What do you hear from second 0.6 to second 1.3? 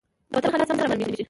سم نه رامالومېږي.